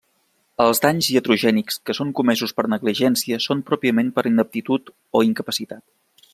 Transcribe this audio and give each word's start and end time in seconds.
Els 0.63 0.79
danys 0.85 1.09
iatrogènics 1.15 1.77
que 1.89 1.95
són 1.97 2.15
comesos 2.21 2.55
per 2.61 2.67
negligència 2.75 3.41
són 3.47 3.63
pròpiament 3.71 4.13
per 4.19 4.27
ineptitud 4.33 4.93
o 5.21 5.27
incapacitat. 5.33 5.89